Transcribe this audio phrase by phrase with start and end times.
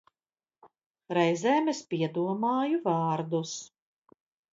[1.17, 3.53] Reizēm es piedomāju vārdus.